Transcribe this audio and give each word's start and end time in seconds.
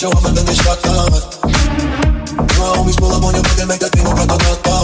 show 0.00 0.08
up 0.16 0.24
and 0.24 0.34
then 0.34 0.46
they 0.46 0.54
shut 0.54 0.80
down. 0.80 1.12
You 1.12 2.64
homies 2.72 2.96
pull 2.96 3.12
up 3.12 3.22
on 3.22 3.34
your 3.36 3.44
back 3.44 3.58
and 3.60 3.68
make 3.68 3.80
that 3.84 3.92
thing 3.92 4.00
go 4.00 4.16
da 4.16 4.24
da 4.24 4.38
da. 4.64 4.76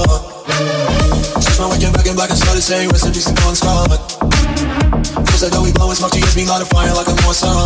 Since 1.41 1.57
my 1.59 1.73
weekend 1.73 1.97
back 1.97 2.05
in 2.05 2.15
black, 2.15 2.31
I 2.31 2.35
started 2.37 2.61
saying 2.61 2.91
rest 2.93 3.07
in 3.07 3.17
peace 3.17 3.25
to 3.25 3.33
Gone 3.41 3.57
Scott. 3.57 3.97
Cause 5.33 5.41
I 5.41 5.49
know 5.57 5.63
we 5.65 5.73
blowin' 5.73 5.97
smoke, 5.97 6.13
to 6.13 6.21
gets 6.21 6.37
me 6.37 6.45
light 6.45 6.61
a 6.61 6.67
fire 6.69 6.93
like 6.93 7.09
a 7.09 7.17
more 7.25 7.33
sun. 7.33 7.66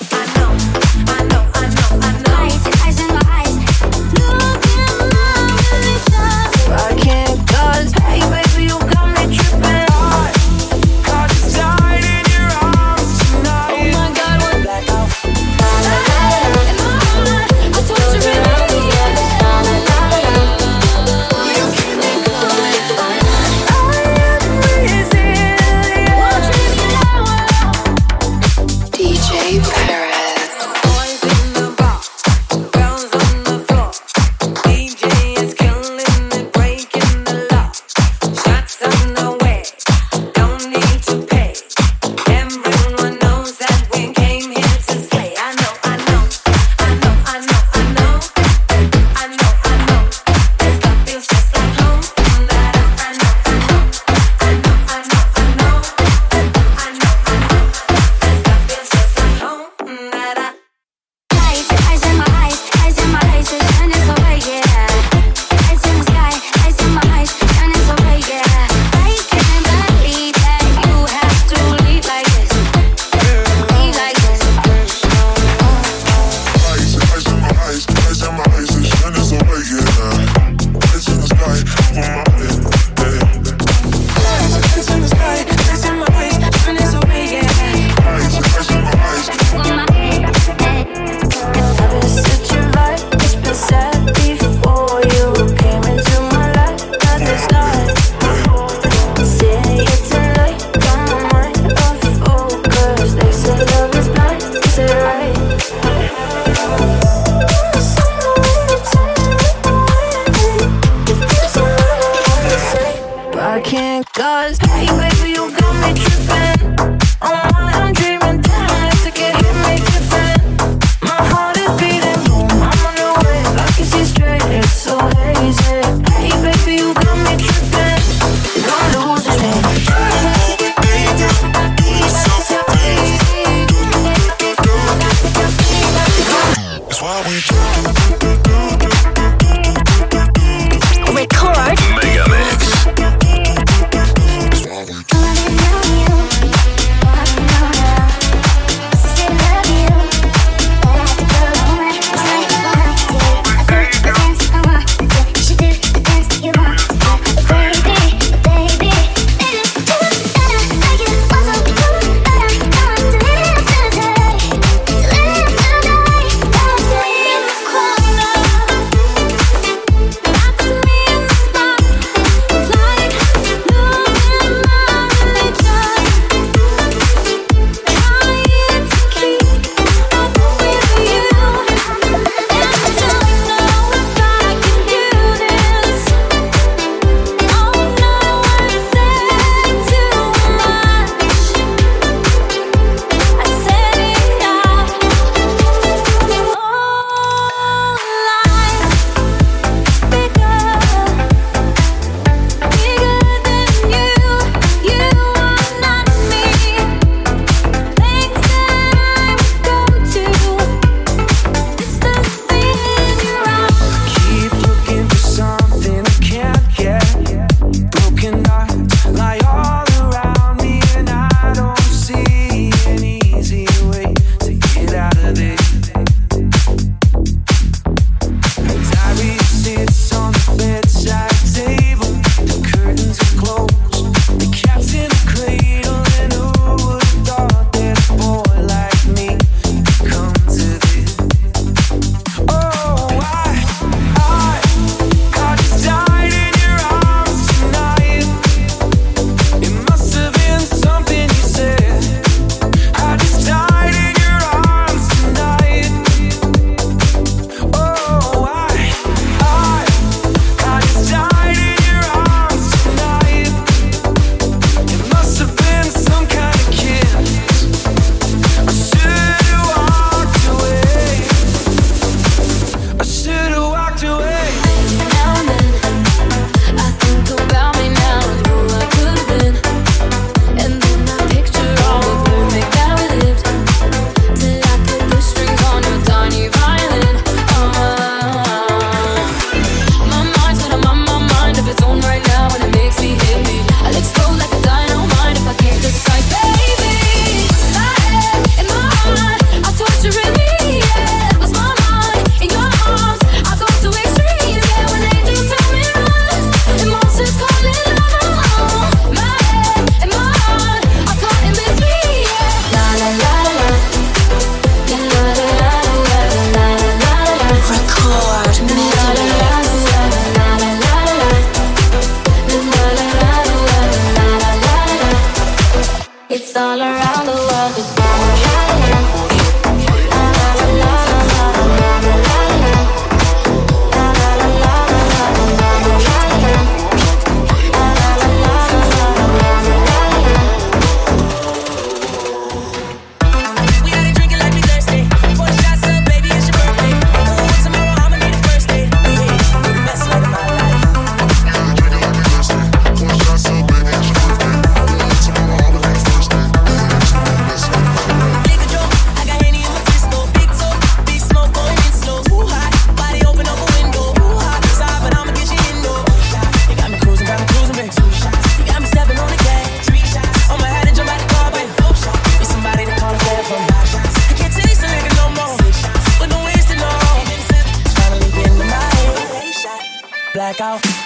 Haven't 380.59 381.00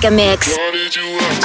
Record 0.00 0.14
Megamix. 0.14 1.39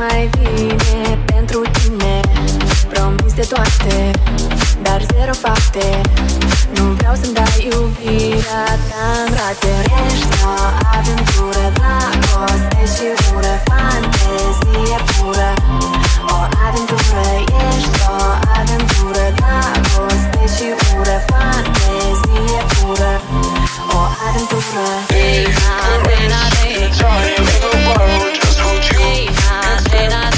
Mai 0.00 0.30
vine 0.38 1.18
pentru 1.24 1.60
tine. 1.76 2.14
Promis 2.92 3.32
de 3.40 3.46
toate, 3.52 3.96
dar 4.82 5.00
zero 5.12 5.34
fapte. 5.44 5.86
Nu 6.74 6.84
vreau 6.98 7.14
să-mi 7.20 7.34
dai 7.34 7.56
iubirea 7.70 8.64
ta 8.88 9.06
în 9.24 9.30
rate 9.38 9.74
Ești 10.06 10.34
o 10.50 10.54
aventură, 10.96 11.64
dragoste 11.76 12.82
și 12.94 13.06
ură. 13.36 13.54
Fantezie 13.68 14.98
pură. 15.10 15.50
O 16.34 16.38
aventură, 16.66 17.26
ești 17.68 18.00
o 18.14 18.20
aventură 18.58 19.24
Dragoste 19.38 20.42
și 20.54 20.66
ură, 20.98 21.16
fantezie 21.30 22.60
pură. 22.72 23.12
O 23.96 24.00
aventură. 24.26 24.86
Hey, 25.12 25.44
ha, 25.60 25.74
hey, 26.06 26.26
na, 26.32 26.42
hey. 26.56 26.74
Hey, 26.74 26.90
ha, 26.98 27.10
hey, 27.26 28.38
na, 28.42 28.49
hey. 28.82 30.29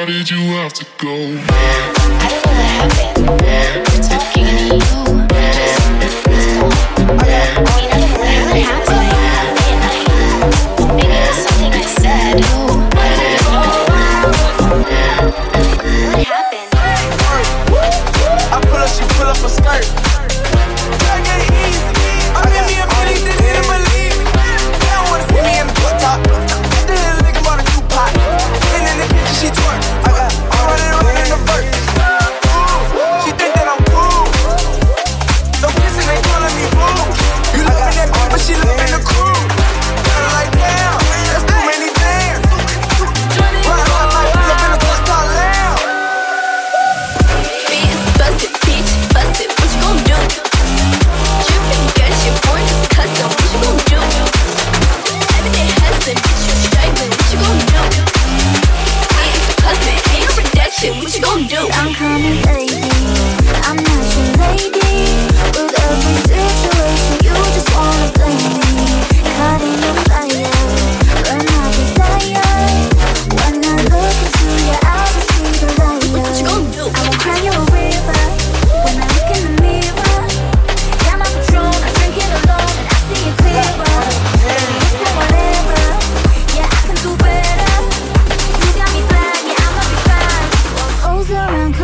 Why 0.00 0.06
did 0.06 0.30
you 0.30 0.38
have 0.54 0.72
to 0.72 0.86
go? 0.96 1.12
I 1.12 2.28
feel 3.20 3.36
the 3.36 3.44
heaven. 3.44 5.09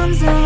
comes 0.06 0.22
out 0.22 0.45